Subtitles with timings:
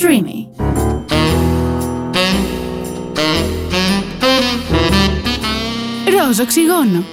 [0.00, 0.46] Streamy.
[6.10, 7.04] Ροζ οξυγόνο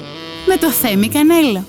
[0.48, 1.66] με το Θέμη Κανέλο.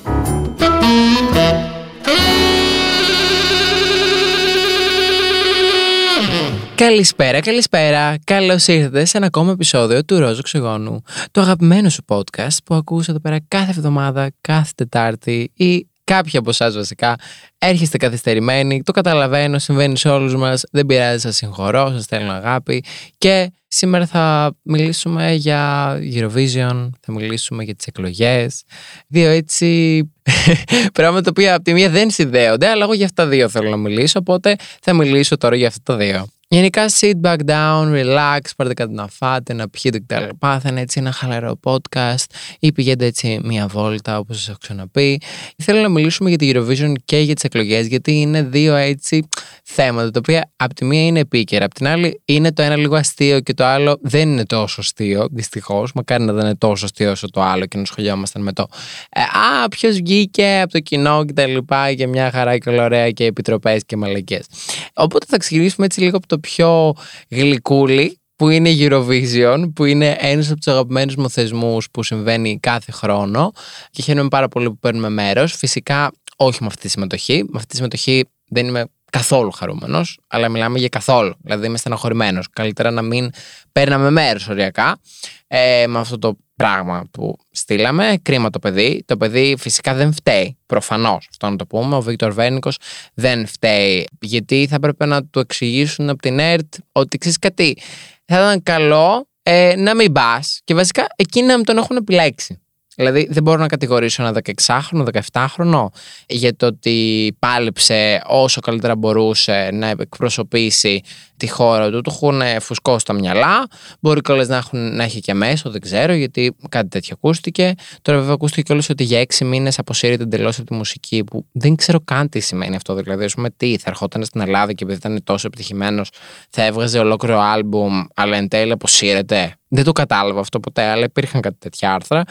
[6.75, 8.19] Καλησπέρα, καλησπέρα.
[8.25, 11.03] Καλώς ήρθατε σε ένα ακόμα επεισόδιο του Ρόζο Οξυγόνου.
[11.31, 16.51] Το αγαπημένο σου podcast που ακούς εδώ πέρα κάθε εβδομάδα, κάθε Τετάρτη ή κάποιοι από
[16.51, 17.17] εσάς βασικά
[17.59, 18.83] έρχεστε καθυστερημένοι.
[18.83, 20.63] Το καταλαβαίνω, συμβαίνει σε όλους μας.
[20.71, 22.85] Δεν πειράζει, σας συγχωρώ, σας στέλνω αγάπη.
[23.19, 28.63] Και σήμερα θα μιλήσουμε για Eurovision, θα μιλήσουμε για τις εκλογές.
[29.09, 30.01] Δύο έτσι
[30.95, 33.71] πράγματα τα οποία από τη μία δεν συνδέονται, αλλά εγώ για αυτά τα δύο θέλω
[33.71, 34.19] να μιλήσω.
[34.19, 36.27] Οπότε θα μιλήσω τώρα για αυτά τα δύο.
[36.55, 40.25] Γενικά, sit back down, relax, πάρτε κάτι να φάτε, να πιείτε κτλ.
[40.41, 42.25] Θα είναι έτσι ένα χαλαρό podcast
[42.59, 45.21] ή πηγαίνετε έτσι μία βόλτα, όπως σας έχω ξαναπεί.
[45.63, 49.29] Θέλω να μιλήσουμε για τη Eurovision και για τις εκλογές, γιατί είναι δύο έτσι
[49.65, 52.97] θέματα τα οποία από τη μία είναι επίκαιρα, από την άλλη είναι το ένα λίγο
[52.97, 55.93] αστείο και το άλλο δεν είναι τόσο αστείο, δυστυχώς.
[55.93, 58.67] Μακάρι να δεν είναι τόσο αστείο όσο το άλλο και να σχολιόμασταν με το
[59.11, 61.57] ε, Α, ποιος βγήκε από το κοινό κτλ.
[61.97, 64.47] Και μια χαρά και όλα ωραία και επιτροπές και μαλακές.
[64.95, 66.95] Οπότε θα ξεκινήσουμε έτσι λίγο από το πιο
[67.31, 72.59] γλυκούλι που είναι η Eurovision, που είναι ένας από τους αγαπημένους μου θεσμούς που συμβαίνει
[72.61, 73.53] κάθε χρόνο
[73.91, 75.55] και χαίρομαι πάρα πολύ που παίρνουμε μέρος.
[75.57, 77.43] Φυσικά όχι με αυτή τη συμμετοχή.
[77.43, 78.85] Με αυτή τη συμμετοχή δεν είμαι
[79.19, 81.35] καθόλου χαρούμενος, αλλά μιλάμε για καθόλου.
[81.43, 82.41] Δηλαδή είμαι στεναχωρημένο.
[82.53, 83.31] Καλύτερα να μην
[83.73, 84.99] παίρναμε μέρος οριακά
[85.47, 88.19] ε, με αυτό το πράγμα που στείλαμε.
[88.23, 89.05] Κρίμα το παιδί.
[89.07, 90.59] Το παιδί φυσικά δεν φταίει.
[90.67, 91.27] Προφανώς.
[91.31, 91.97] Αυτό να το πούμε.
[91.97, 92.79] Ο Βίκτορ Βέρνικος
[93.15, 94.09] δεν φταίει.
[94.21, 97.79] Γιατί θα έπρεπε να του εξηγήσουν από την ΕΡΤ ότι ξέρεις κάτι.
[98.25, 102.64] Θα ήταν καλό ε, να μην πας και βασικά εκείνοι να μην τον έχουν επιλέξει.
[102.97, 105.87] Δηλαδή δεν μπορώ να κατηγορήσω ένα 16χρονο, 17χρονο
[106.27, 111.03] για το ότι πάλεψε όσο καλύτερα μπορούσε να εκπροσωπήσει
[111.37, 112.01] τη χώρα του.
[112.01, 113.67] Του έχουν φουσκώσει τα μυαλά.
[114.01, 117.75] Μπορεί κιόλας να, να έχει και μέσο, δεν ξέρω, γιατί κάτι τέτοιο ακούστηκε.
[118.03, 121.77] Τώρα, βέβαια, ακούστηκε κιόλας ότι για έξι μήνες αποσύρεται εντελώς από τη μουσική, που δεν
[121.77, 122.95] ξέρω καν τι σημαίνει αυτό.
[122.95, 126.11] Δηλαδή, ας πούμε, τι θα ερχόταν στην Ελλάδα και επειδή ήταν τόσο επιτυχημένος,
[126.51, 131.41] θα έβγαζε ολόκληρο άλμπουμ, αλλά εν τέλει αποσύρεται; Δεν το κατάλαβα αυτό ποτέ, αλλά υπήρχαν
[131.41, 132.23] κάτι τέτοια άρθρα.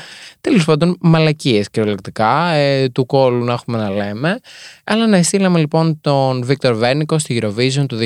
[0.41, 4.39] Τέλος πάντων, μαλακίες κυριολεκτικά, ε, του κόλου να έχουμε να λέμε.
[4.83, 7.97] Αλλά να στείλαμε λοιπόν τον Βίκτορ Βέρνικο στη Eurovision του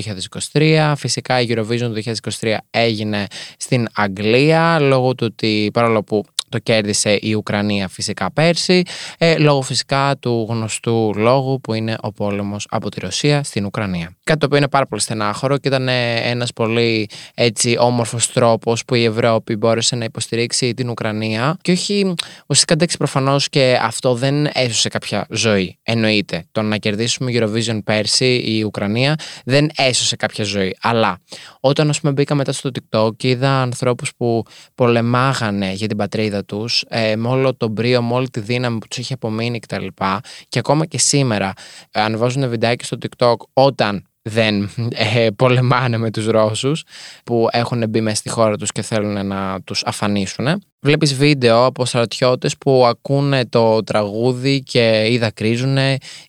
[0.52, 0.94] 2023.
[0.96, 2.04] Φυσικά η Eurovision του
[2.40, 3.26] 2023 έγινε
[3.58, 8.82] στην Αγγλία λόγω του ότι παρόλο που το κέρδισε η Ουκρανία φυσικά πέρσι,
[9.18, 14.16] ε, λόγω φυσικά του γνωστού λόγου που είναι ο πόλεμος από τη Ρωσία στην Ουκρανία.
[14.24, 18.86] Κάτι το οποίο είναι πάρα πολύ στενάχωρο και ήταν ε, ένας πολύ έτσι όμορφος τρόπος
[18.86, 24.14] που η Ευρώπη μπόρεσε να υποστηρίξει την Ουκρανία και όχι ουσιαστικά εντάξει προφανώς και αυτό
[24.14, 25.78] δεν έσωσε κάποια ζωή.
[25.84, 26.46] Εννοείται.
[26.52, 29.16] Το να κερδίσουμε Eurovision πέρσι η Ουκρανία
[29.46, 30.78] δεν έσωσε κάποια ζωή.
[30.82, 31.20] Αλλά
[31.60, 34.44] όταν ας πούμε μπήκα μετά στο TikTok και είδα ανθρώπους που
[34.76, 38.88] πολεμάγανε για την πατρίδα τους ε, με όλο τον μπρίο, με όλη τη δύναμη που
[38.88, 39.86] τους είχε απομείνει κτλ.
[39.86, 41.54] Και, και ακόμα και σήμερα
[41.92, 44.70] ε, ανεβάζουν βιντεάκι στο TikTok όταν δεν
[45.16, 46.84] ε, πολεμάνε με τους Ρώσους
[47.24, 50.62] που έχουν μπει μέσα στη χώρα τους και θέλουν να τους αφανίσουν.
[50.80, 55.78] Βλέπεις βίντεο από στρατιώτες που ακούνε το τραγούδι και ή δακρύζουν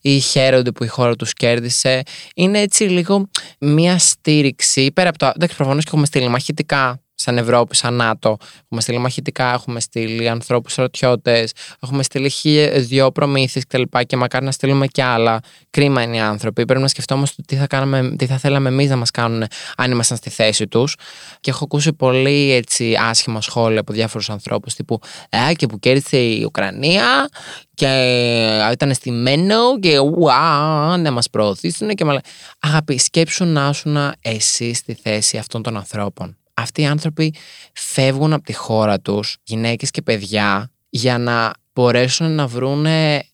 [0.00, 2.02] ή χαίρονται που η χώρα τους κέρδισε.
[2.34, 3.28] Είναι έτσι λίγο
[3.60, 5.32] μια στήριξη πέρα από το...
[5.34, 8.36] Εντάξει προφανώς και έχουμε στείλει μαχητικά σαν Ευρώπη, σαν ΝΑΤΟ.
[8.64, 11.52] Έχουμε στείλει μαχητικά, έχουμε στείλει ανθρώπους στρατιώτες,
[11.82, 12.32] έχουμε στείλει
[12.76, 13.82] δύο προμήθειες κτλ.
[13.82, 15.40] Και, και μακάρι να στείλουμε κι άλλα.
[15.70, 16.64] Κρίμα είναι οι άνθρωποι.
[16.64, 19.44] Πρέπει να σκεφτόμαστε τι θα, κάναμε, τι θα θέλαμε εμείς να μας κάνουν
[19.76, 20.96] αν ήμασταν στη θέση τους.
[21.40, 26.18] Και έχω ακούσει πολύ έτσι άσχημα σχόλια από διάφορους ανθρώπους τύπου Ε, και που κέρδισε
[26.18, 27.28] η Ουκρανία
[27.74, 27.86] και
[28.72, 32.20] ήταν στημένο και ουά, να μας προωθήσουν και μα
[32.60, 37.34] Αγάπη, σκέψου να ήσουν εσύ στη θέση αυτών των ανθρώπων αυτοί οι άνθρωποι
[37.72, 42.86] φεύγουν από τη χώρα τους, γυναίκες και παιδιά, για να μπορέσουν να βρουν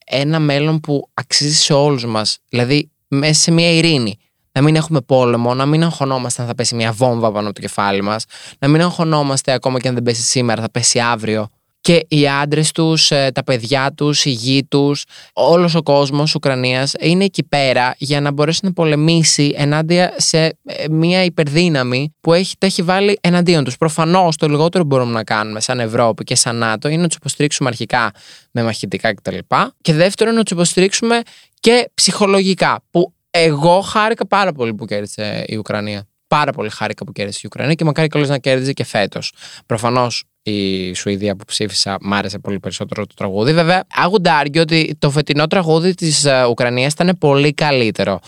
[0.07, 2.39] ένα μέλλον που αξίζει σε όλους μας.
[2.49, 4.19] Δηλαδή, μέσα σε μια ειρήνη.
[4.53, 7.61] Να μην έχουμε πόλεμο, να μην αγχωνόμαστε αν θα πέσει μια βόμβα πάνω από το
[7.61, 8.25] κεφάλι μας,
[8.59, 11.49] να μην αγχωνόμαστε ακόμα και αν δεν πέσει σήμερα, θα πέσει αύριο
[11.85, 16.93] και οι άντρες τους, ε, τα παιδιά τους, η γη τους, όλος ο κόσμος Ουκρανίας
[17.01, 22.55] είναι εκεί πέρα για να μπορέσει να πολεμήσει ενάντια σε ε, μια υπερδύναμη που έχει,
[22.59, 23.77] τα έχει βάλει εναντίον τους.
[23.77, 27.17] Προφανώς το λιγότερο που μπορούμε να κάνουμε σαν Ευρώπη και σαν ΝΑΤΟ είναι να τους
[27.17, 28.11] υποστηρίξουμε αρχικά
[28.51, 29.39] με μαχητικά κτλ.
[29.81, 31.21] Και δεύτερον, να τους υποστηρίξουμε
[31.61, 32.85] και ψυχολογικά.
[32.91, 36.07] Που εγώ χάρηκα πάρα πολύ που κέρδισε η Ουκρανία.
[36.35, 39.33] Πάρα πολύ χάρηκα που κέρδισε η Ουκρανία και μακάρι καλώ να κέρδιζε και φέτος.
[39.67, 43.53] Προφανώς η Σουηδία που ψήφισα μ' άρεσε πολύ περισσότερο το τραγούδι.
[43.53, 48.21] Βέβαια, λέγονται ότι το φετινό τραγούδι της ε, Ουκρανίας ήταν πολύ καλύτερο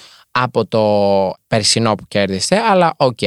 [0.43, 0.83] από το
[1.49, 3.23] περσινό που κέρδισε, αλλά οκ.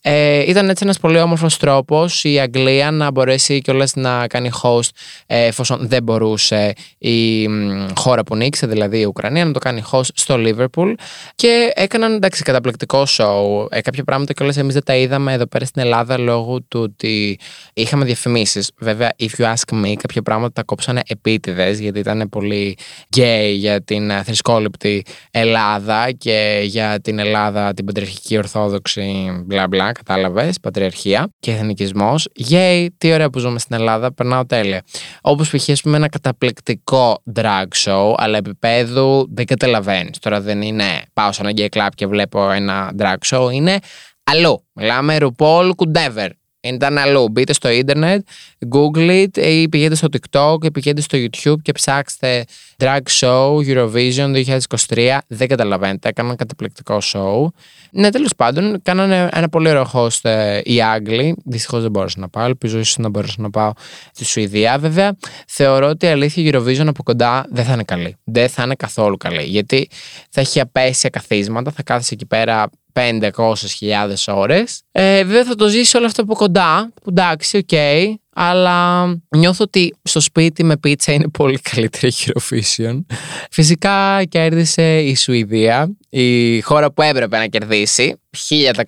[0.00, 4.88] Ε, ήταν έτσι ένας πολύ όμορφος τρόπος η Αγγλία να μπορέσει κιόλας να κάνει host
[5.26, 7.48] ε, εφόσον δεν μπορούσε η
[7.96, 10.94] χώρα που νίκησε, δηλαδή η Ουκρανία, να το κάνει host στο Liverpool
[11.34, 13.66] και έκαναν εντάξει καταπληκτικό show.
[13.70, 17.38] Ε, κάποια πράγματα κιόλας εμείς δεν τα είδαμε εδώ πέρα στην Ελλάδα λόγω του ότι
[17.74, 18.70] είχαμε διαφημίσεις.
[18.78, 22.78] Βέβαια, if you ask me, κάποια πράγματα τα κόψανε επίτηδες γιατί ήταν πολύ
[23.16, 30.60] gay για την θρησκόληπτη Ελλάδα και για την Ελλάδα, την πατριαρχική ορθόδοξη, μπλα μπλα, κατάλαβες,
[30.60, 32.28] πατριαρχία και εθνικισμός.
[32.34, 34.82] Γεια, τι ωραία που ζούμε στην Ελλάδα, περνάω τέλεια.
[35.20, 35.80] Όπως π.χ.
[35.82, 40.18] πούμε ένα καταπληκτικό drag show, αλλά επίπεδου δεν καταλαβαίνεις.
[40.18, 43.78] Τώρα δεν είναι πάω σε ένα gay club και βλέπω ένα drag show, είναι
[44.24, 44.64] αλλού.
[44.72, 46.28] Μιλάμε RuPaul Kundever
[46.74, 47.28] ήταν αλλού.
[47.28, 48.26] Μπείτε στο ίντερνετ,
[48.74, 52.44] google it ή πηγαίνετε στο TikTok ή πηγαίνετε στο YouTube και ψάξτε
[52.78, 54.44] Drag Show Eurovision
[54.88, 55.18] 2023.
[55.26, 57.46] Δεν καταλαβαίνετε, έκαναν καταπληκτικό show.
[57.90, 61.36] Ναι, τέλος πάντων, κάνανε ένα πολύ ωραίο host ε, οι Άγγλοι.
[61.44, 62.44] Δυστυχώς δεν μπόρεσα να πάω.
[62.44, 63.72] Ελπίζω ίσως να μπορέσω να πάω
[64.12, 64.78] στη Σουηδία.
[64.78, 65.16] Βέβαια,
[65.46, 68.16] θεωρώ ότι η αλήθεια η Eurovision από κοντά δεν θα είναι καλή.
[68.24, 69.42] Δεν θα είναι καθόλου καλή.
[69.42, 69.88] Γιατί
[70.30, 74.82] θα έχει απαίσια καθίσματα, θα κάθεσαι εκεί πέρα 500.000 ώρες.
[74.92, 79.06] Ε, βέβαια θα το ζήσει όλο αυτό από κοντά, που εντάξει, OK, okay, αλλά
[79.36, 83.04] νιώθω ότι στο σπίτι με πίτσα είναι πολύ καλύτερη η Eurovision.
[83.50, 88.84] Φυσικά κέρδισε η Σουηδία, η χώρα που έπρεπε να κερδίσει, 1000%.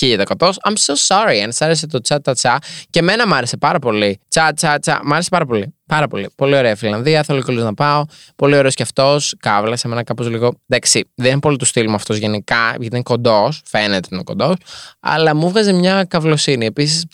[0.00, 0.24] 1000%.
[0.38, 1.38] I'm so sorry.
[1.44, 2.58] Αν σ' άρεσε το τσα τσα
[2.90, 4.20] και εμένα μ' άρεσε πάρα πολύ.
[4.28, 5.00] Τσα τσα τσα.
[5.04, 5.74] Μ' άρεσε πάρα πολύ.
[5.86, 6.30] Πάρα πολύ.
[6.36, 7.22] Πολύ ωραία Φιλανδία.
[7.22, 8.04] Θέλω κιόλας να πάω.
[8.36, 9.34] Πολύ ωραίος και αυτός.
[9.38, 10.54] Κάβλα σε μένα κάπως λίγο.
[10.68, 13.62] Εντάξει, δεν είναι πολύ του στυλ μου αυτός γενικά, γιατί είναι κοντός.
[13.64, 14.54] Φαίνεται ότι είναι κοντός.
[15.00, 16.66] Αλλά μου βγάζει μια καυλοσύνη.
[16.66, 17.04] Επίσης,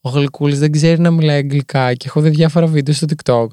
[0.00, 3.46] ο Γλυκούλης δεν ξέρει να μιλάει αγγλικά και έχω δει διάφορα βίντεο στο TikTok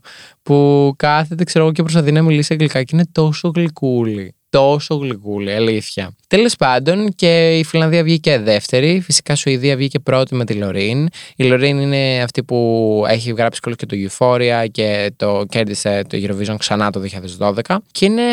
[0.43, 5.53] που κάθεται, ξέρω εγώ, και προσπαθεί να μιλήσει αγγλικά και είναι τόσο γλυκούλη τόσο γλυκούλη,
[5.53, 6.15] αλήθεια.
[6.27, 8.99] Τέλος πάντων και η Φιλανδία βγήκε δεύτερη.
[8.99, 11.07] Φυσικά η Σουηδία βγήκε πρώτη με τη Λωρίν.
[11.35, 16.55] Η Λωρίν είναι αυτή που έχει γράψει και το Euphoria και το κέρδισε το Eurovision
[16.57, 17.01] ξανά το
[17.39, 17.75] 2012.
[17.91, 18.23] Και είναι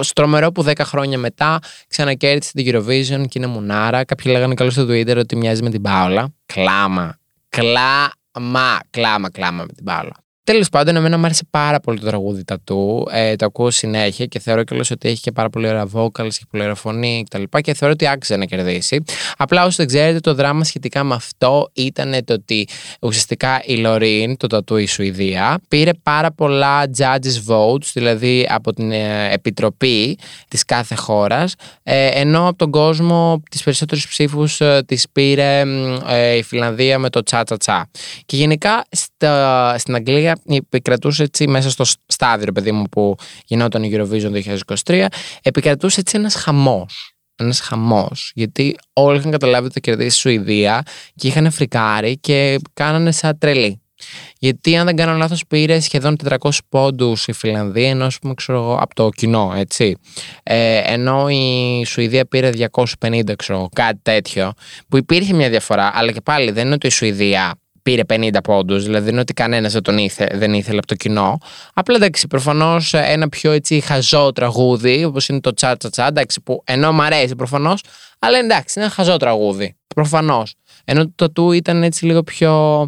[0.00, 1.58] στρομερό που 10 χρόνια μετά
[1.88, 4.04] ξανακέρδισε το Eurovision και είναι μουνάρα.
[4.04, 6.34] Κάποιοι λέγανε καλώ στο Twitter ότι μοιάζει με την Πάολα.
[6.46, 7.18] Κλάμα.
[7.48, 8.78] Κλάμα.
[8.90, 10.25] Κλάμα, κλάμα με την Πάολα.
[10.46, 13.08] Τέλος πάντων, εμένα μου άρεσε πάρα πολύ το τραγούδι τα του.
[13.10, 16.46] Ε, το ακούω συνέχεια και θεωρώ κιόλας ότι έχει και πάρα πολύ ωραία vocals, έχει
[16.50, 17.42] πολύ ωραία φωνή κτλ.
[17.42, 19.02] Και, και θεωρώ ότι άξιζε να κερδίσει.
[19.36, 22.68] Απλά όσο δεν ξέρετε, το δράμα σχετικά με αυτό ήταν το ότι
[23.00, 28.92] ουσιαστικά η Λωρίν, το τατού η Σουηδία, πήρε πάρα πολλά judges votes, δηλαδή από την
[28.92, 30.18] ε, επιτροπή
[30.48, 35.62] της κάθε χώρας, ε, ενώ από τον κόσμο τις περισσότερες ψήφους ε, τις πήρε
[36.08, 37.90] ε, η Φιλανδία με το τσα τσα τσα.
[38.26, 38.84] Και γενικά
[39.16, 43.16] στα, στην Αγγλία επικρατούσε έτσι μέσα στο στάδιο, παιδί μου, που
[43.46, 44.42] γινόταν η Eurovision
[44.84, 45.06] 2023,
[45.42, 47.10] επικρατούσε έτσι ένας χαμός.
[47.38, 48.32] Ένας χαμός.
[48.34, 50.82] Γιατί όλοι είχαν καταλάβει ότι θα κερδίσει η Σουηδία
[51.14, 53.80] και είχαν φρικάρει και κάνανε σαν τρελή.
[54.38, 58.76] Γιατί αν δεν κάνω λάθος, πήρε σχεδόν 400 πόντους η Φιλανδία, ενώ πούμε, ξέρω εγώ,
[58.80, 59.96] από το κοινό, έτσι.
[60.42, 62.50] Ε, ενώ η Σουηδία πήρε
[63.00, 64.52] 250, ξέρω κάτι τέτοιο.
[64.88, 67.54] Που υπήρχε μια διαφορά, αλλά και πάλι δεν είναι ότι η Σουηδία
[67.86, 70.94] πήρε 50 πόντους, δηλαδή δεν είναι ότι κανένας δεν τον ήθε, δεν ήθελε από το
[70.94, 71.38] κοινό.
[71.74, 76.40] Απλά εντάξει, προφανώς ένα πιο έτσι χαζό τραγούδι, όπως είναι το τσα τσα τσα, εντάξει,
[76.40, 77.82] που ενώ μου αρέσει προφανώς,
[78.18, 79.76] αλλά εντάξει, είναι ένα χαζό τραγούδι.
[79.94, 80.54] Προφανώς.
[80.84, 82.86] Ενώ το του ήταν έτσι λίγο πιο.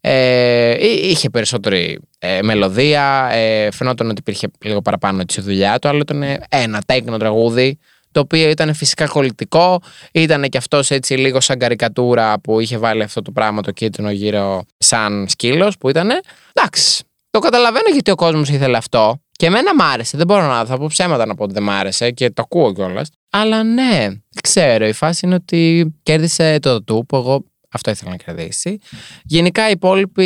[0.00, 5.98] Ε, είχε περισσότερη ε, μελωδία, ε, φαινόταν ότι υπήρχε λίγο παραπάνω τη δουλειά του, αλλά
[5.98, 7.78] ήταν ένα τέκνο τραγούδι
[8.12, 9.82] το οποίο ήταν φυσικά κολλητικό.
[10.12, 14.10] Ήταν και αυτός έτσι λίγο σαν καρικατούρα που είχε βάλει αυτό το πράγμα το κίτρινο
[14.10, 16.10] γύρω σαν σκύλος που ήταν.
[16.52, 17.04] Εντάξει.
[17.30, 19.20] Το καταλαβαίνω γιατί ο κόσμος ήθελε αυτό.
[19.32, 20.16] Και εμένα μ' άρεσε.
[20.16, 22.72] Δεν μπορώ να θα πω ψέματα να πω ότι δεν μ' άρεσε και το ακούω
[22.72, 23.08] κιόλας.
[23.30, 24.86] Αλλά ναι, δεν ξέρω.
[24.86, 28.78] Η φάση είναι ότι κέρδισε το του που εγώ αυτό ήθελα να κερδίσει.
[29.24, 30.24] Γενικά η υπόλοιπη,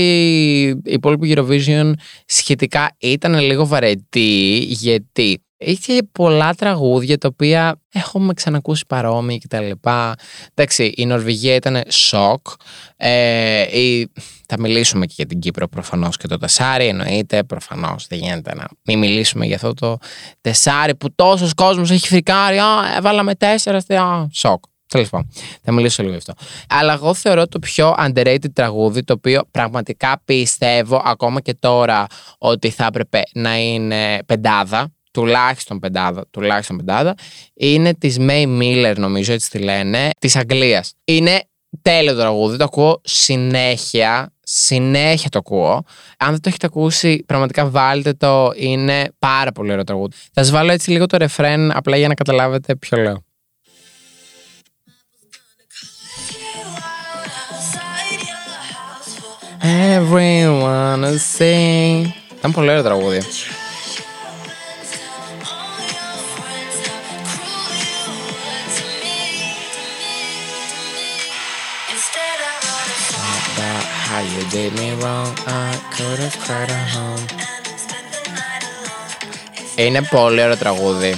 [0.69, 1.93] η υπόλοιπη Eurovision
[2.27, 9.71] σχετικά ήταν λίγο βαρετή γιατί Είχε πολλά τραγούδια τα οποία έχουμε ξανακούσει παρόμοια κτλ.
[10.55, 12.47] Εντάξει, η Νορβηγία ήταν σοκ.
[12.97, 14.13] Ε, η...
[14.47, 16.87] Θα μιλήσουμε και για την Κύπρο προφανώς και το τεσάρι.
[16.87, 19.97] Εννοείται, προφανώς δεν γίνεται να μην μιλήσουμε για αυτό το
[20.41, 22.59] τεσάρι που τόσος κόσμος έχει φρικάρει.
[22.59, 23.79] Α, έβαλαμε τέσσερα.
[23.89, 24.65] Α, σοκ.
[24.87, 25.31] Τέλος πάντων,
[25.63, 26.33] θα μιλήσω λίγο γι' αυτό.
[26.69, 32.07] Αλλά εγώ θεωρώ το πιο underrated τραγούδι, το οποίο πραγματικά πιστεύω ακόμα και τώρα
[32.39, 37.15] ότι θα έπρεπε να είναι πεντάδα τουλάχιστον πεντάδα, τουλάχιστον πεντάδα,
[37.55, 40.93] είναι της May Miller, νομίζω έτσι τη λένε, της Αγγλίας.
[41.05, 41.43] Είναι
[41.83, 42.57] τέλειο το τραγούδι.
[42.57, 44.33] Το ακούω συνέχεια.
[44.47, 45.85] Συνέχεια το ακούω.
[46.19, 48.53] Αν δεν το έχετε ακούσει, πραγματικά βάλτε το.
[48.57, 50.15] Είναι πάρα πολύ ωραίο τραγούδι.
[50.33, 53.25] Θα σας βάλω έτσι λίγο το ρεφρέν, απλά για να καταλάβετε ποιο λέω.
[59.63, 62.07] Everyone is sing.
[62.39, 63.21] Ήταν πολύ ωραίο τραγούδι.
[74.37, 77.25] You did me wrong, I could have cried at home.
[79.77, 81.15] Είναι πολύ ωραίο τραγούδι.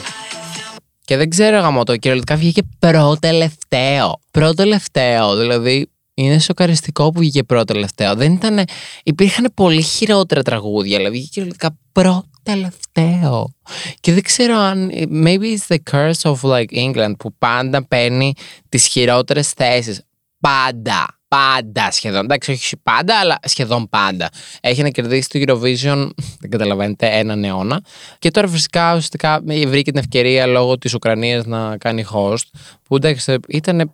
[1.05, 4.21] Και δεν ξέρω γαμό το κυριολεκτικά βγήκε πρώτο-τελευταίο.
[4.31, 5.37] Πρώτο-τελευταίο.
[5.37, 8.15] Δηλαδή είναι σοκαριστικό που βγήκε πρώτο-τελευταίο.
[8.15, 8.65] Δεν ήταν.
[9.03, 13.55] Υπήρχαν πολύ χειρότερα τραγούδια, αλλά βγήκε κυριολεκτικά πρώτο-τελευταίο.
[14.01, 14.91] Και δεν ξέρω αν.
[15.11, 18.33] Maybe it's the curse of like England που πάντα παίρνει
[18.69, 20.03] τις χειρότερες θέσεις.
[20.41, 21.16] Πάντα.
[21.29, 22.25] Πάντα σχεδόν.
[22.25, 24.29] Εντάξει, όχι πάντα, αλλά σχεδόν πάντα.
[24.61, 26.09] Έχει να κερδίσει το Eurovision,
[26.41, 27.81] δεν καταλαβαίνετε, έναν αιώνα.
[28.19, 32.45] Και τώρα φυσικά ουσιαστικά βρήκε την ευκαιρία λόγω της Ουκρανίας να κάνει host.
[32.83, 33.93] Που εντάξει, ήταν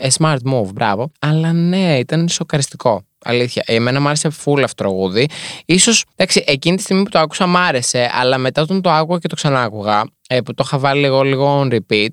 [0.00, 1.10] a smart move, μπράβο.
[1.18, 3.02] Αλλά ναι, ήταν σοκαριστικό.
[3.26, 3.62] Αλήθεια.
[3.66, 5.28] Εμένα μου άρεσε full αυτό το τραγούδι.
[5.64, 9.18] Ίσως, εντάξει, εκείνη τη στιγμή που το άκουσα μ' άρεσε, αλλά μετά όταν το άκουγα
[9.18, 12.08] και το ξανά άκουγα, ε, που το είχα βάλει λίγο, λίγο on repeat,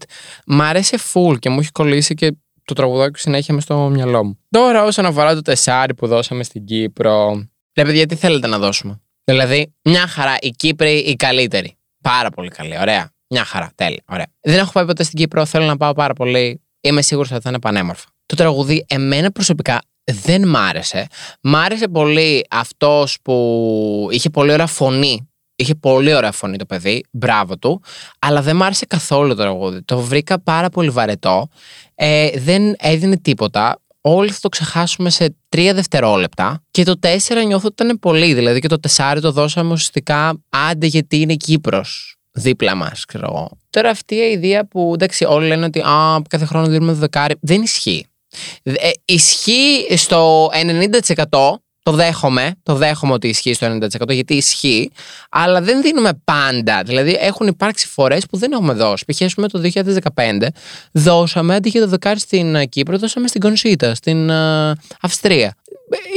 [0.45, 2.31] μ' άρεσε full και μου έχει κολλήσει και
[2.65, 4.39] το τραγουδάκι συνέχεια με στο μυαλό μου.
[4.49, 7.45] Τώρα, όσον αφορά το τεσάρι που δώσαμε στην Κύπρο.
[7.75, 11.77] Ρε παιδιά, τι θέλετε να δώσουμε; Δηλαδή, μια χαρά, η Κύπρη η καλύτερη.
[12.01, 13.11] Πάρα πολύ καλή, ωραία.
[13.29, 14.25] Μια χαρά, τέλεια, ωραία.
[14.41, 16.61] Δεν έχω πάει ποτέ στην Κύπρο, θέλω να πάω πάρα πολύ.
[16.81, 18.09] Είμαι σίγουρο ότι θα είναι πανέμορφα.
[18.25, 21.07] Το τραγουδί, εμένα προσωπικά δεν μ' άρεσε.
[21.41, 25.30] Μ' άρεσε πολύ αυτός που είχε πολύ ωραία φωνή.
[25.55, 27.81] Είχε πολύ ωραία φωνή το παιδί, μπράβο του,
[28.19, 29.83] αλλά δεν μ' άρεσε καθόλου το τραγούδι.
[29.83, 31.47] Το βρήκα πάρα πολύ βαρετό.
[31.95, 33.81] Ε, δεν έδινε τίποτα.
[34.01, 36.63] Όλοι θα το ξεχάσουμε σε τρία δευτερόλεπτα.
[36.71, 38.33] Και το τέσσερα νιώθω ότι ήταν πολύ.
[38.33, 42.15] Δηλαδή και το τεσάρι το δώσαμε ουσιαστικά άντε γιατί είναι Κύπρος.
[42.31, 43.49] Δίπλα μας, ξέρω εγώ.
[43.69, 47.35] Τώρα αυτή η ιδέα που εντάξει, όλοι λένε ότι α, κάθε χρόνο δίνουμε δεκάρι.
[47.41, 48.05] Δεν ισχύει.
[48.63, 50.49] Ε, ισχύει στο
[51.29, 54.91] 90% το δέχομαι, το δέχομαι ότι ισχύει στο 90% γιατί ισχύει,
[55.29, 56.83] αλλά δεν δίνουμε πάντα.
[56.83, 59.05] Δηλαδή έχουν υπάρξει φορές που δεν έχουμε δώσει.
[59.05, 59.33] Π.χ.
[59.33, 59.61] το
[60.13, 60.47] 2015
[60.91, 64.71] δώσαμε αντί για το δεκάρι στην Κύπρο, δώσαμε στην Κονσίτα, στην uh,
[65.01, 65.55] Αυστρία.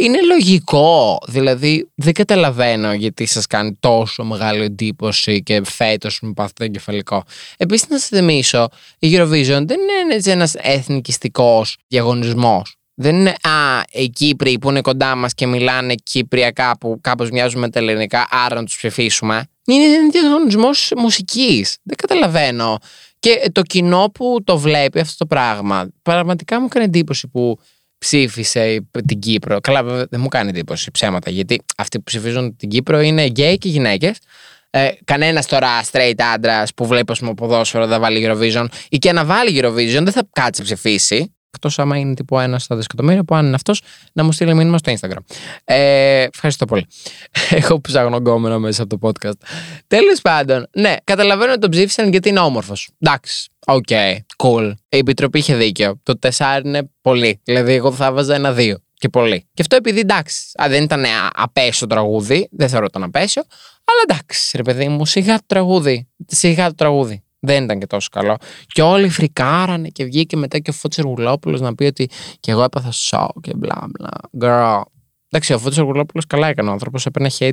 [0.00, 1.18] Είναι λογικό.
[1.28, 7.22] Δηλαδή δεν καταλαβαίνω γιατί σας κάνει τόσο μεγάλη εντύπωση και φέτος με πάθετε εγκεφαλικό.
[7.56, 8.68] Επίσης, να σας θυμίσω,
[8.98, 12.76] η Eurovision δεν είναι ένας εθνικιστικός διαγωνισμός.
[12.94, 17.60] Δεν είναι Α, οι Κύπροι που είναι κοντά μας και μιλάνε Κύπριακά που κάπως μοιάζουν
[17.60, 19.46] με τα ελληνικά, άρα να τους ψηφίσουμε.
[19.66, 21.76] Είναι ένα διαγωνισμό μουσικής.
[21.82, 22.78] Δεν καταλαβαίνω.
[23.18, 27.58] Και το κοινό που το βλέπει αυτό το πράγμα, πραγματικά μου κάνει εντύπωση που
[27.98, 29.60] ψήφισε την Κύπρο.
[29.60, 33.58] Καλά, βέβαια δεν μου κάνει εντύπωση ψέματα, γιατί αυτοί που ψηφίζουν την Κύπρο είναι γκέι
[33.58, 34.18] και γυναίκες.
[34.70, 39.12] Ε, Κανένας τώρα straight άντρας που βλέπει ας πούμε ποδόσφαιρο δεν βάλει Eurovision ή και
[39.12, 41.34] να βάλει Eurovision δεν θα κάτσει ψηφίσει.
[41.54, 43.82] Εκτός άμα είναι τύπου ένας στα δισεκατομμύρια, που αν είναι αυτός,
[44.12, 45.36] να μου στείλει μήνυμα στο Instagram.
[45.64, 46.86] Ε, ευχαριστώ πολύ.
[47.50, 49.38] Έχω ψάχνω γκόμενο μέσα από το podcast.
[49.86, 52.90] Τέλος πάντων, ναι, καταλαβαίνω ότι τον ψήφισαν γιατί είναι όμορφος.
[52.98, 53.48] Εντάξει.
[53.66, 54.72] OK, okay, cool.
[54.88, 56.00] Η επιτροπή είχε δίκιο.
[56.02, 57.40] Το 4 είναι πολύ.
[57.44, 59.46] Δηλαδή, εγώ θα έβαζα ένα 2 και πολύ.
[59.54, 63.42] Και αυτό επειδή εντάξει, αν δεν ήταν απέσιο τραγούδι, δεν θεωρώ τον απέσιο,
[63.84, 66.08] αλλά εντάξει, ρε παιδί μου, σιγά το τραγούδι.
[66.26, 68.36] Σιγά το τραγούδι δεν ήταν και τόσο καλό.
[68.66, 72.10] Και όλοι φρικάρανε και βγήκε μετά και ο Φώτης Εργουλόπουλος να πει ότι
[72.40, 74.10] και εγώ έπαθα σοκ και μπλα μπλα.
[74.40, 74.82] Girl.
[75.28, 77.06] Εντάξει, ο Φώτης Εργουλόπουλος καλά έκανε ο άνθρωπος.
[77.06, 77.50] Έπαιρνε hate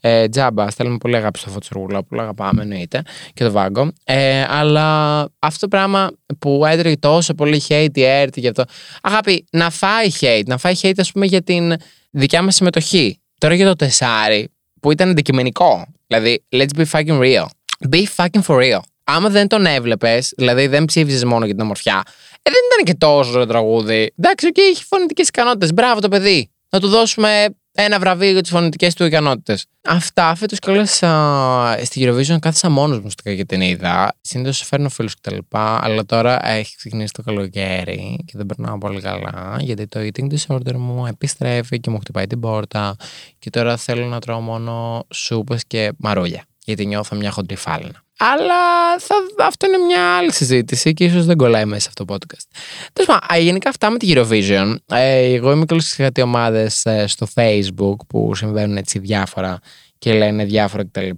[0.00, 0.70] ε, τζάμπα.
[0.70, 2.22] Στέλνουμε πολύ αγάπη στο Φώτης Εργουλόπουλο.
[2.22, 3.02] Αγαπάμε εννοείται.
[3.34, 3.92] Και το βάγκο.
[4.04, 8.64] Ε, αλλά αυτό το πράγμα που έτρεχε τόσο πολύ hate η ΕΡΤ γι' αυτό.
[9.02, 10.46] Αγάπη, να φάει hate.
[10.46, 11.74] Να φάει hate, ας πούμε, για την
[12.10, 13.20] δικιά μας συμμετοχή.
[13.38, 14.48] Τώρα για το τεσάρι
[14.80, 15.86] που ήταν αντικειμενικό.
[16.06, 17.46] Δηλαδή, let's be fucking real.
[17.90, 22.02] Be fucking for real άμα δεν τον έβλεπες, δηλαδή δεν ψήφιζες μόνο για την ομορφιά,
[22.42, 24.12] ε, δεν ήταν και τόσο ωραίο τραγούδι.
[24.18, 25.72] Εντάξει, και έχει φωνητικές ικανότητες.
[25.72, 26.50] Μπράβο το παιδί.
[26.68, 27.46] Να του δώσουμε
[27.76, 29.66] ένα βραβείο για τις φωνητικές του ικανότητες.
[29.88, 30.86] Αυτά φέτος κιόλα
[31.84, 34.14] στη Eurovision κάθισα μόνος μου και την είδα.
[34.20, 35.36] Συνήθως φέρνω φίλους κτλ.
[35.50, 39.56] Αλλά τώρα έχει ξεκινήσει το καλοκαίρι και δεν περνάω πολύ καλά.
[39.60, 42.96] Γιατί το eating disorder μου επιστρέφει και μου χτυπάει την πόρτα.
[43.38, 46.44] Και τώρα θέλω να τρώω μόνο σούπες και μαρούλια.
[46.64, 48.03] Γιατί νιώθω μια χοντρή φάλαινα.
[48.18, 52.14] Αλλά θα, αυτό είναι μια άλλη συζήτηση και ίσως δεν κολλάει μέσα σε αυτό το
[52.14, 52.56] podcast.
[52.92, 54.74] Τέλος πάντων, γενικά αυτά με τη Eurovision.
[54.86, 59.58] Ε, εγώ είμαι και κάτι ομάδες ε, στο Facebook που συμβαίνουν έτσι διάφορα
[60.04, 61.08] και λένε διάφορα κτλ.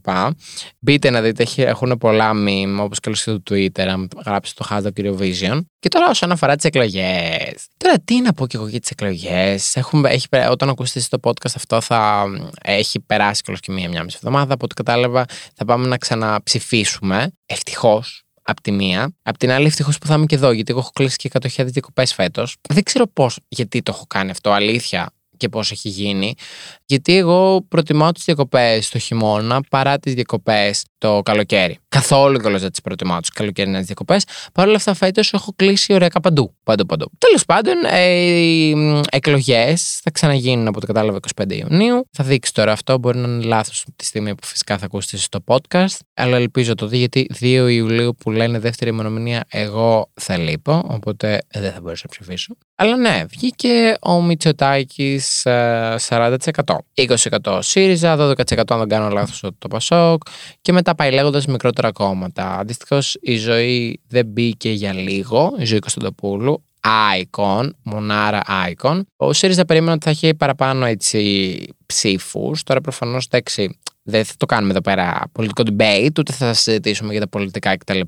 [0.78, 5.60] Μπείτε να δείτε, έχουν πολλά meme, όπως και στο Twitter, αν γράψετε το hashtag Eurovision.
[5.78, 7.66] Και τώρα όσον αφορά τις εκλογές.
[7.76, 9.76] Τώρα τι να πω και εγώ για τις εκλογές.
[10.50, 12.24] Όταν ακούσετε το podcast αυτό θα
[12.62, 14.54] έχει περάσει κιόλας και μία-μία μισή εβδομάδα.
[14.54, 15.24] Από ό,τι κατάλαβα
[15.54, 17.32] θα πάμε να ξαναψηφίσουμε.
[17.46, 19.14] Ευτυχώς Απ' τη μία.
[19.22, 21.64] Απ' την άλλη, ευτυχώς που θα είμαι και εδώ, γιατί εγώ έχω κλείσει και 100.000
[21.64, 22.56] διακοπές φέτος.
[22.68, 26.34] Δεν ξέρω πώς, γιατί το έχω κάνει αυτό, αλήθεια και πώς έχει γίνει.
[26.84, 31.78] Γιατί εγώ προτιμάω τις διακοπές το χειμώνα παρά τις διακοπές το καλοκαίρι.
[31.88, 34.24] Καθόλου κιόλα δεν τις προτιμάω τις καλοκαιρινές διακοπές.
[34.52, 36.54] Παρ' όλα αυτά, φέτος έχω κλείσει ωραία παντού.
[36.62, 37.10] Παντού, παντού.
[37.18, 38.76] Τέλος πάντων, ε, οι
[39.10, 42.08] εκλογές θα ξαναγίνουν από το κατάλαβα 25 Ιουνίου.
[42.12, 42.98] Θα δείξει τώρα αυτό.
[42.98, 45.96] Μπορεί να είναι λάθος τη στιγμή που φυσικά θα ακούσετε στο podcast.
[46.14, 50.82] Αλλά ελπίζω το δει γιατί 2 Ιουλίου που λένε δεύτερη ημερομηνία, εγώ θα λείπω.
[50.88, 52.54] Οπότε δεν θα μπορέσω να ψηφίσω.
[52.74, 55.42] Αλλά ναι, βγήκε ο Μητσοτάκης
[56.08, 56.36] 40%.
[56.94, 60.22] 20% ΣΥΡΙΖΑ, 12% αν δεν κάνω λάθος το Πασόκ
[60.60, 62.58] και μετά πάει λέγοντας μικρότερα κόμματα.
[62.58, 66.62] Αντίστοιχω, η ζωή δεν μπήκε για λίγο, η ζωή Κωνσταντοπούλου,
[67.20, 69.00] icon, μονάρα icon.
[69.16, 72.62] Ο ΣΥΡΙΖΑ περίμενε ότι θα έχει παραπάνω έτσι ψήφους.
[72.62, 77.20] Τώρα προφανώς εντάξει, δεν θα το κάνουμε εδώ πέρα πολιτικό debate, ούτε θα συζητήσουμε για
[77.20, 78.00] τα πολιτικά κτλ.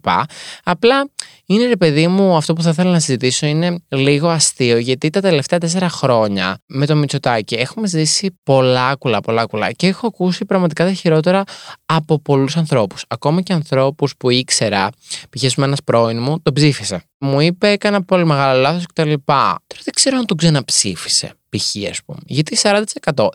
[0.62, 1.08] Απλά
[1.46, 5.20] είναι ρε παιδί μου, αυτό που θα ήθελα να συζητήσω είναι λίγο αστείο, γιατί τα
[5.20, 10.44] τελευταία τέσσερα χρόνια με το Μητσοτάκι έχουμε ζήσει πολλά κουλά, πολλά κουλά και έχω ακούσει
[10.44, 11.42] πραγματικά τα χειρότερα
[11.86, 13.04] από πολλούς ανθρώπους.
[13.08, 14.88] Ακόμα και ανθρώπους που ήξερα,
[15.30, 15.58] π.χ.
[15.58, 17.02] ένας πρώην μου, τον ψήφισε.
[17.18, 19.12] Μου είπε, έκανα πολύ μεγάλο λάθος κτλ.
[19.24, 21.90] Τώρα δεν ξέρω αν τον ξαναψήφισε π.χ.
[21.90, 22.18] ας πούμε.
[22.26, 22.82] Γιατί 40%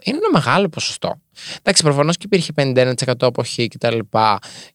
[0.02, 1.20] είναι ένα μεγάλο ποσοστό.
[1.58, 3.98] Εντάξει, προφανώς και υπήρχε 51% αποχή κτλ.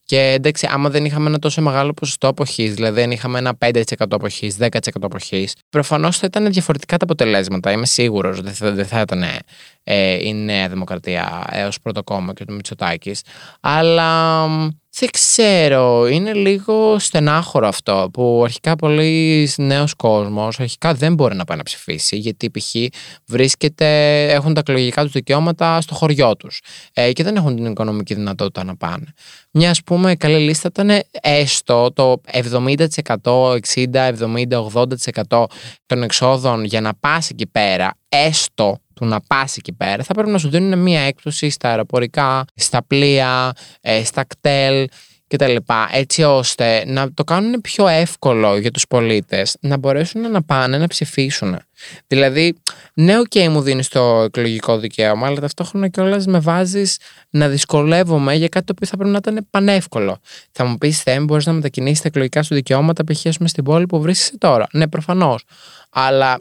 [0.03, 3.81] Και εντάξει, άμα δεν είχαμε ένα τόσο μεγάλο ποσοστό αποχής, δηλαδή αν είχαμε ένα 5%
[4.09, 4.67] αποχής, 10%
[5.01, 7.71] αποχής, προφανώς θα ήταν διαφορετικά τα αποτελέσματα.
[7.71, 8.41] Είμαι σίγουρος.
[8.41, 9.23] Δεν θα, δεν θα ήταν
[9.83, 13.21] ε, η Νέα Δημοκρατία έως πρώτο κόμμα και το Μητσοτάκης.
[13.59, 14.45] Αλλά
[14.99, 21.43] δεν ξέρω, είναι λίγο στενάχωρο αυτό που αρχικά πολλοί νέος κόσμος αρχικά δεν μπορεί να
[21.45, 22.75] πάει να ψηφίσει γιατί π.χ.
[23.25, 26.61] βρίσκεται, έχουν τα εκλογικά τους δικαιώματα στο χωριό τους
[26.93, 29.05] ε, και δεν έχουν την οικονομική δυνατότητα να πάνε.
[29.51, 32.75] Μια ας πούμε καλή λίστα ήταν έστω το 70%,
[33.23, 33.57] 60,
[33.93, 34.65] 70,
[35.29, 35.43] 80%
[35.85, 40.29] των εξόδων για να πας εκεί πέρα, έστω του να πας εκεί πέρα, θα πρέπει
[40.29, 44.87] να σου δίνουν μια έκπτωση στα αεροπορικά, στα πλοία, ε, στα κτέλ
[45.29, 45.55] κτλ.
[45.91, 50.87] Έτσι ώστε να το κάνουν πιο εύκολο για τους πολίτες να μπορέσουν να πάνε να
[50.87, 51.59] ψηφίσουν.
[52.07, 52.55] Δηλαδή,
[52.93, 56.97] ναι, OK, okay, μου δίνεις το εκλογικό δικαίωμα, αλλά ταυτόχρονα κιόλας με βάζεις
[57.29, 60.17] να δυσκολεύομαι για κάτι το οποίο θα πρέπει να ήταν πανεύκολο.
[60.51, 63.25] Θα μου πεις, Θεέ, μπορείς να μετακινήσεις τα εκλογικά σου δικαιώματα π.χ.
[63.43, 64.67] στην πόλη που βρίσκεσαι τώρα.
[64.71, 65.43] Ναι, προφανώς.
[65.89, 66.39] Αλλά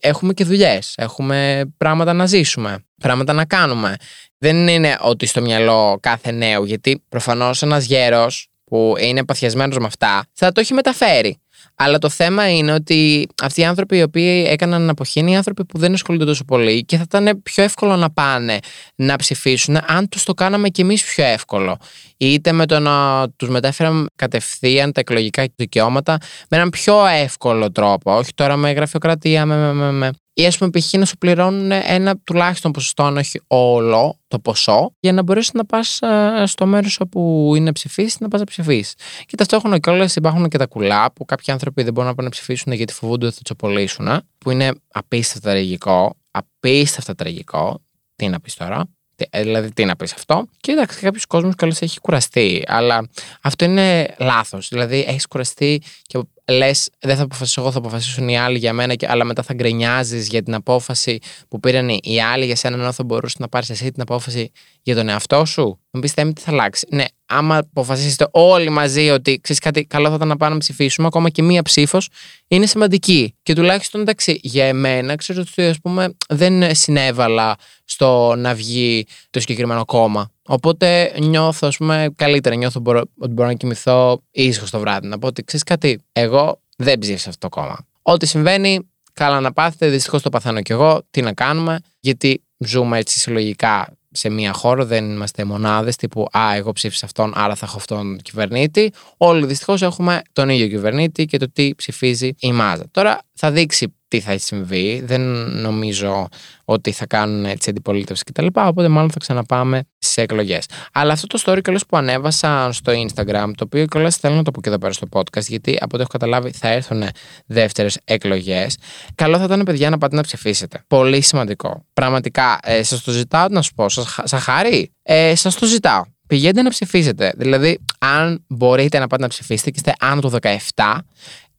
[0.00, 0.94] έχουμε και δουλειές.
[0.96, 3.96] Έχουμε πράγματα να ζήσουμε, πράγματα να κάνουμε.
[4.38, 9.86] Δεν είναι ότι στο μυαλό κάθε νέο, γιατί προφανώς ένας γέρος που είναι παθιασμένος με
[9.86, 11.40] αυτά θα το έχει μεταφέρει.
[11.74, 15.64] Αλλά το θέμα είναι ότι αυτοί οι άνθρωποι οι οποίοι έκαναν αποχή είναι οι άνθρωποι
[15.64, 18.58] που δεν ασχολούνται τόσο πολύ και θα ήταν πιο εύκολο να πάνε
[18.94, 21.76] να ψηφίσουν αν τους το κάναμε κι εμείς πιο εύκολο.
[22.16, 28.16] Είτε με το να τους μετέφεραμε κατευθείαν τα εκλογικά δικαιώματα με έναν πιο εύκολο τρόπο.
[28.16, 30.92] Όχι τώρα με γραφειοκρατία, με, με, με, ή ας πούμε π.χ.
[30.92, 35.64] να σου πληρώνουν ένα τουλάχιστον ποσοστό, αν όχι όλο το ποσό, για να μπορέσεις να
[35.64, 36.00] πας
[36.44, 38.94] στο μέρος όπου είναι να ψηφίσει, να πας να ψηφίσεις.
[39.26, 42.34] Και ταυτόχρονα κιόλας υπάρχουν και τα κουλά που κάποιοι άνθρωποι δεν μπορούν να πάνε να
[42.34, 46.16] ψηφίσουν γιατί φοβούνται ότι θα τσοπολίσουν, που είναι απίστευτα τραγικό.
[46.30, 47.82] Απίστευτα τραγικό.
[48.16, 48.84] Τι να πεις τώρα.
[49.30, 52.64] Ε, δηλαδή, τι να πεις αυτό; Και εντάξει, κάποιος κόσμος κιόλα έχει κουραστεί.
[52.66, 53.08] Αλλά
[53.42, 54.68] αυτό είναι λάθος.
[54.68, 56.18] Δηλαδή, έχεις κουραστεί και
[56.52, 60.18] λες, δεν θα αποφασίσω εγώ, θα αποφασίσουν οι άλλοι για μένα, αλλά μετά θα γκρενιάζει
[60.18, 63.90] για την απόφαση που πήραν οι άλλοι για σένα, ενώ θα μπορούσες να πάρεις εσύ
[63.90, 64.50] την απόφαση
[64.82, 65.80] για τον εαυτό σου.
[65.90, 66.86] Μην πιστεύει τι θα αλλάξει.
[66.90, 71.06] Ναι, άμα αποφασίσετε όλοι μαζί ότι ξέρεις κάτι, καλό θα ήταν να πάμε να ψηφίσουμε,
[71.06, 72.08] ακόμα και μία ψήφος
[72.48, 73.34] είναι σημαντική.
[73.42, 79.40] Και τουλάχιστον εντάξει, για εμένα, ξέρω ότι ας πούμε δεν συνέβαλα στο να βγει το
[79.40, 80.30] συγκεκριμένο κόμμα.
[80.46, 82.54] Οπότε νιώθω, ας πούμε, καλύτερα.
[82.54, 82.82] Νιώθω
[83.18, 85.06] ότι μπορώ να κοιμηθώ ήσυχο το βράδυ.
[85.06, 87.86] Να πω ότι ξέρεις κάτι, εγώ δεν ψήφισα αυτό το κόμμα.
[88.02, 89.88] Ό,τι συμβαίνει, καλά να πάθετε.
[89.88, 91.02] Δυστυχώς το παθαίνω κι εγώ.
[91.10, 96.54] Τι να κάνουμε, γιατί ζούμε έτσι συλλογικά σε μία χώρο, δεν είμαστε μονάδες τύπου Α,
[96.54, 98.92] εγώ ψήφισα αυτόν, άρα θα έχω αυτόν κυβερνήτη.
[99.16, 102.84] Όλοι δυστυχώς έχουμε τον ίδιο κυβερνήτη και το τι ψηφίζει η μάζα.
[102.90, 105.02] Τώρα θα δείξει τι θα συμβεί.
[105.04, 105.20] Δεν
[105.60, 106.28] νομίζω
[106.64, 108.46] ότι θα κάνουν έτσι αντιπολίτευση κτλ.
[108.54, 110.66] Οπότε μάλλον θα ξαναπάμε σε εκλογές.
[110.92, 114.50] Αλλά αυτό το story κιόλας που ανέβασα στο Instagram, το οποίο κιόλας θέλω να το
[114.50, 117.02] πω και εδώ πέρα στο podcast, γιατί από ό,τι έχω καταλάβει θα έρθουν
[117.46, 118.76] δεύτερες εκλογές.
[119.14, 120.84] Καλό θα ήταν, παιδιά, να πάτε να ψηφίσετε.
[120.86, 121.84] Πολύ σημαντικό.
[121.92, 126.02] Πραγματικά, ε, σας το ζητάω να σου πω, σας χάρη; Ε, σας το ζητάω.
[126.26, 127.32] Πηγαίνετε να ψηφίσετε.
[127.36, 130.30] Δηλαδή, αν μπορείτε να πάτε να ψηφίσετε και είστε άνω του
[130.74, 130.98] 17,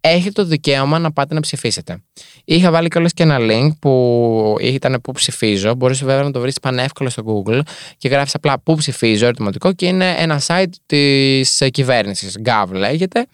[0.07, 2.03] έχετε το δικαίωμα να πάτε να ψηφίσετε.
[2.45, 5.75] Είχα βάλει κιόλας και ένα link που ήταν που ψηφίζω.
[5.75, 7.59] Μπορείς βέβαια να το βρεις πανεύκολα στο Google
[7.97, 12.37] και γράφεις απλά που ψηφίζω, ερωτηματικό και είναι ένα site της κυβέρνησης.
[12.45, 13.25] Gov λέγεται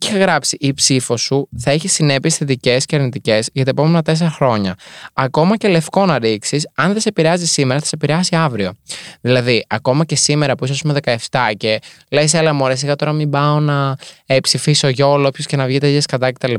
[0.00, 4.02] και είχα γράψει η ψήφος σου θα έχει συνέπειες θετικές και αρνητικές για τα επόμενα
[4.02, 4.74] τέσσερα χρόνια.
[5.12, 8.72] Ακόμα και λευκό να ρίξεις, αν δεν σε επηρεάζει σήμερα, θα σε επηρεάσει αύριο.
[9.20, 10.82] Δηλαδή, ακόμα και σήμερα που είσαι
[11.30, 11.78] 17 και
[12.10, 15.78] λες, έλα μωρέ, σιγά τώρα μην πάω να ε, ψηφίσω γιόλο, όποιος και να βγει
[15.78, 16.54] τελειέ κατά κτλ.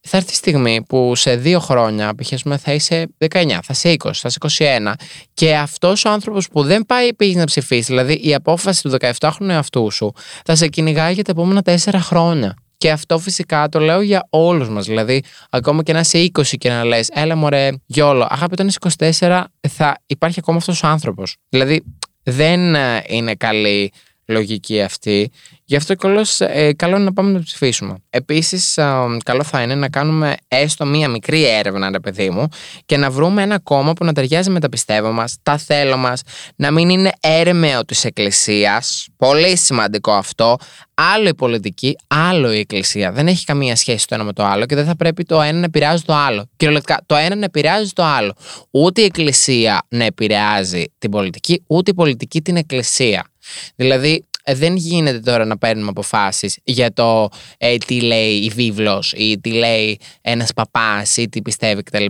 [0.00, 2.32] Θα έρθει η στιγμή που σε δύο χρόνια, π.χ.
[2.58, 4.92] θα είσαι 19, θα είσαι 20, θα είσαι 21
[5.34, 9.48] και αυτός ο άνθρωπος που δεν πάει πήγες να ψηφίσει, δηλαδή η απόφαση του 17χρονου
[9.48, 10.12] εαυτού σου,
[10.44, 12.56] θα σε κυνηγάει για τα επόμενα τέσσερα χρόνια.
[12.82, 14.86] Και αυτό φυσικά το λέω για όλους μας.
[14.86, 18.78] Δηλαδή, ακόμα και να είσαι 20 και να λες, Έλα μωρέ, γιόλο, αγάπη, όταν είσαι
[19.18, 21.36] 24, θα υπάρχει ακόμα αυτός ο άνθρωπος.
[21.48, 21.84] Δηλαδή,
[22.22, 23.92] δεν ε, είναι καλή
[24.32, 25.30] λογική αυτή.
[25.64, 27.94] Γι' αυτό καλώς, ε, καλό είναι να πάμε να ψηφίσουμε.
[28.10, 28.84] Επίσης, ε,
[29.24, 32.48] καλό θα είναι να κάνουμε έστω μία μικρή έρευνα, ρε παιδί μου,
[32.86, 36.22] και να βρούμε ένα κόμμα που να ταιριάζει με τα πιστεύω μας, τα θέλω μας,
[36.56, 39.06] να μην είναι έρμεο της Εκκλησίας.
[39.16, 40.56] Πολύ σημαντικό αυτό.
[40.94, 43.12] Άλλο η πολιτική, άλλο η Εκκλησία.
[43.12, 45.58] Δεν έχει καμία σχέση το ένα με το άλλο και δεν θα πρέπει το ένα
[45.58, 46.48] να επηρεάζει το άλλο.
[46.56, 48.34] Κυριολεκτικά, το ένα να επηρεάζει το άλλο.
[48.70, 53.31] Ούτε η Εκκλησία να επηρεάζει την πολιτική, ούτε η πολιτική την Εκκλησία.
[53.76, 57.28] Δηλαδή, ε, δεν γίνεται τώρα να παίρνουμε αποφάσεις για το
[57.58, 62.06] ε, τι λέει η βίβλος ή τι λέει ένας παπάς ή τι πιστεύει κτλ.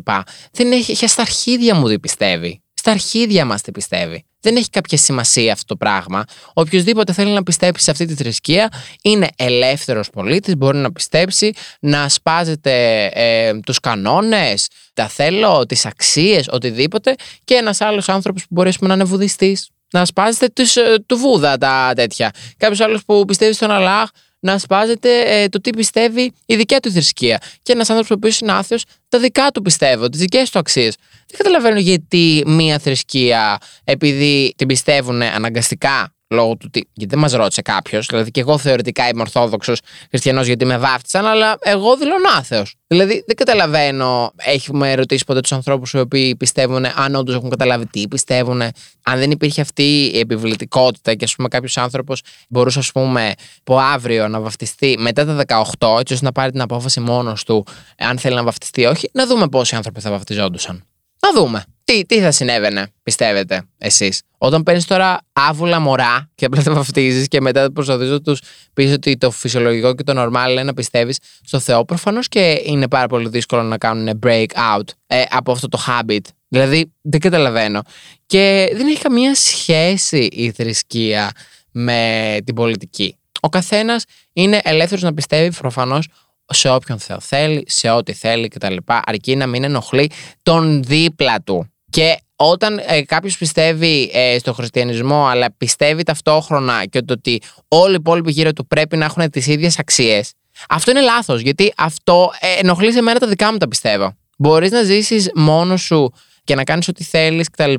[0.53, 2.62] Δεν έχει, έχει στα αρχίδια μου τι πιστεύει.
[2.75, 4.25] Στα αρχίδια μας τι πιστεύει.
[4.40, 6.25] Δεν έχει κάποια σημασία αυτό το πράγμα.
[6.53, 12.09] Οποιοδήποτε θέλει να πιστέψει σε αυτή τη θρησκεία είναι ελεύθερος πολίτης, μπορεί να πιστέψει, να
[12.09, 17.14] σπάζεται ε, τους κανόνες, τα θέλω, τις αξίες, οτιδήποτε.
[17.45, 21.59] Και ένας άλλος άνθρωπος που μπορεί να είναι βουδιστής, να σπάζετε τους, ε, του Βούδα
[21.59, 22.31] τα τέτοια.
[22.57, 24.09] Κάποιος άλλος που πιστεύει στον Αλλάχ
[24.40, 27.40] να σπάζετε ε, το τι πιστεύει η δικιά του θρησκεία.
[27.62, 30.96] Και ένας άνθρωπος που είναι άθεος, τα δικά του πιστεύω, τις δικές του αξίες.
[31.26, 36.88] Δεν καταλαβαίνω γιατί μία θρησκεία, επειδή την πιστεύουν αναγκαστικά λόγω του ότι.
[36.92, 38.07] Γιατί δεν μας ρώτησε κάποιος.
[38.07, 42.75] Δηλαδή, και εγώ θεωρητικά είμαι Ορθόδοξος Χριστιανός γιατί με βάφτισαν, αλλά εγώ δηλώνω άθεος.
[42.87, 44.33] Δηλαδή, δεν καταλαβαίνω.
[44.37, 48.61] Έχουμε ρωτήσει ποτέ τους ανθρώπους οι οποίοι πιστεύουν, αν όντως έχουν καταλάβει τι πιστεύουν.
[49.03, 53.79] Αν δεν υπήρχε αυτή η επιβλητικότητα και, ας πούμε, κάποιος άνθρωπος μπορούσε, ας πούμε, από
[53.79, 57.66] αύριο να βαφτιστεί μετά τα 18, έτσι ώστε να πάρει την απόφαση μόνος του,
[57.99, 60.85] αν θέλει να βαφτιστεί ή όχι, να δούμε πόσοι άνθρωποι θα βαφτιζόντουσαν.
[61.21, 61.64] Να δούμε.
[61.92, 67.28] Τι, τι θα συνέβαινε, πιστεύετε εσείς; Όταν παίρνεις τώρα άβουλα μωρά και απλά τα βαφτίζεις
[67.28, 68.40] και μετά προσπαθείς να τους
[68.74, 72.88] πεις ότι το φυσιολογικό και το normal είναι να πιστεύεις στο Θεό, προφανώς και είναι
[72.88, 76.20] πάρα πολύ δύσκολο να κάνουν break out ε, από αυτό το habit.
[76.48, 77.83] Δηλαδή, δεν καταλαβαίνω.
[78.26, 81.31] Και δεν έχει καμία σχέση η θρησκεία
[81.70, 83.16] με την πολιτική.
[83.40, 86.09] Ο καθένας είναι ελεύθερος να πιστεύει προφανώς
[86.46, 88.76] σε όποιον Θεό θέλει, σε ό,τι θέλει κτλ.
[88.87, 90.11] Αρκεί να μην ενοχλεί
[90.42, 91.66] τον δίπλα του.
[91.92, 97.98] Και όταν ε, κάποιος πιστεύει ε, στο χριστιανισμό, αλλά πιστεύει ταυτόχρονα και ότι όλοι οι
[97.98, 100.33] υπόλοιποι γύρω του πρέπει να έχουν τις ίδιες αξίες,
[100.68, 101.40] αυτό είναι λάθος.
[101.40, 104.16] Γιατί αυτό ε, ενοχλείς σε μένα τα δικά μου τα πιστεύω.
[104.38, 106.12] Μπορείς να ζήσεις μόνος σου
[106.44, 107.74] και να κάνεις ό,τι θέλεις κτλ.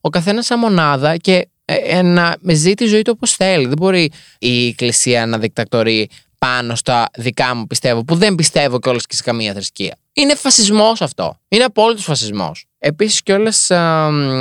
[0.00, 3.66] Ο καθένας σαν μονάδα και ε, ε, να ζει τη ζωή του όπως θέλει.
[3.66, 9.06] Δεν μπορεί η Εκκλησία να δικτακτορεί πάνω στα δικά μου πιστεύω, που δεν πιστεύω κιόλας
[9.06, 9.96] και σε καμία θρησκεία.
[10.12, 11.38] Είναι φασισμός αυτό.
[11.48, 12.66] Είναι απόλυτος φασισμός.
[12.84, 13.66] Επίσης κιόλας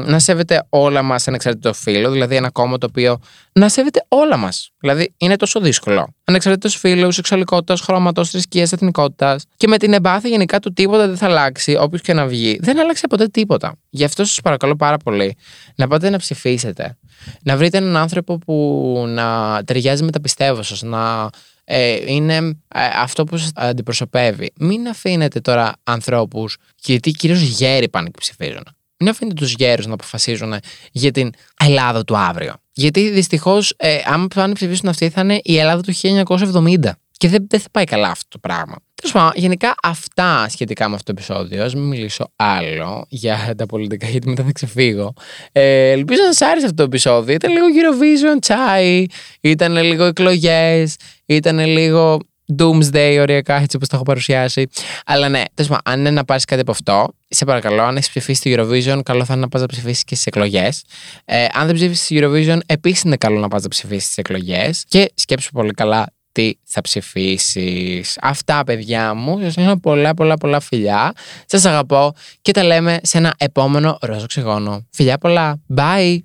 [0.05, 3.19] να σέβεται όλα μας ανεξαρτήτως φίλο, δηλαδή ένα κόμμα το οποίο
[3.53, 4.71] να σέβεται όλα μας.
[4.79, 6.07] Δηλαδή είναι τόσο δύσκολο.
[6.23, 9.43] Ανεξαρτήτως φίλου, σεξουαλικότητας, χρώματος, θρησκείας, εθνικότητας.
[9.57, 12.59] Και με την εμπάθεια γενικά του τίποτα δεν θα αλλάξει, όποιος και να βγει.
[12.61, 13.75] Δεν άλλαξε ποτέ τίποτα.
[13.89, 15.37] Γι' αυτό σας παρακαλώ πάρα πολύ
[15.75, 16.97] να πάτε να ψηφίσετε.
[17.43, 21.29] Να βρείτε έναν άνθρωπο που να ταιριάζει με τα πιστεύω σας, να
[21.73, 24.51] ε, είναι ε, αυτό που σας αντιπροσωπεύει.
[24.55, 28.63] Μην αφήνετε τώρα ανθρώπους, γιατί κυρίως γέροι πάνε και ψηφίζουν.
[28.97, 30.53] Μην αφήνετε τους γέρους να αποφασίζουν
[30.91, 32.53] για την Ελλάδα του αύριο.
[32.71, 36.91] Γιατί δυστυχώς, ε, αν πάνε ψηφίσουν αυτοί, θα είναι η Ελλάδα του 1970.
[37.21, 38.75] Και δεν, δεν θα πάει καλά αυτό το πράγμα.
[38.95, 41.63] Τέλος πάντων, γενικά αυτά σχετικά με αυτό το επεισόδιο.
[41.63, 45.13] Α μην μιλήσω άλλο για τα πολιτικά, γιατί μετά θα ξεφύγω.
[45.51, 47.33] Ε, ελπίζω να σας άρεσε αυτό το επεισόδιο.
[47.33, 49.05] Ήταν λίγο Eurovision τσάι,
[49.41, 52.19] ήταν λίγο εκλογές, ήταν λίγο
[52.57, 54.67] Doomsday, ωριακά, έτσι όπως τα έχω παρουσιάσει.
[55.05, 58.09] Αλλά ναι, τέλος πάντων, αν είναι να πάρεις κάτι από αυτό, σε παρακαλώ, αν έχεις
[58.09, 60.83] ψηφίσει τη Eurovision, καλό θα είναι να πας να ψηφίσεις και στις εκλογές.
[61.25, 64.85] Ε, αν δεν ψήφισε τη Eurovision, επίσης είναι καλό να πας να ψηφίσεις στις εκλογές.
[64.87, 68.17] Και σκέψου πολύ καλά τι θα ψηφίσεις.
[68.21, 69.39] Αυτά, παιδιά μου.
[69.41, 71.13] Σας δίνω πολλά, πολλά, πολλά φιλιά.
[71.45, 74.85] Σας αγαπώ και τα λέμε σε ένα επόμενο ροζοξυγόνο.
[74.91, 75.61] Φιλιά πολλά.
[75.75, 76.21] Bye.